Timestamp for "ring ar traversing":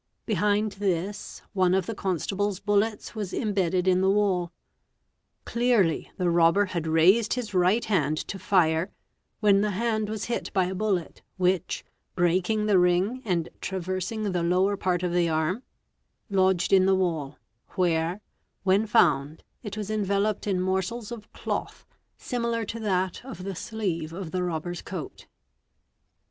12.79-14.31